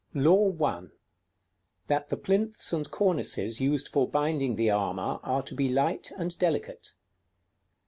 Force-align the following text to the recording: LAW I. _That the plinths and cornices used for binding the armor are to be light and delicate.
LAW 0.15 0.55
I. 0.65 0.85
_That 1.87 2.09
the 2.09 2.17
plinths 2.17 2.73
and 2.73 2.89
cornices 2.89 3.61
used 3.61 3.89
for 3.89 4.09
binding 4.09 4.55
the 4.55 4.71
armor 4.71 5.19
are 5.21 5.43
to 5.43 5.53
be 5.53 5.69
light 5.69 6.11
and 6.17 6.35
delicate. 6.39 6.95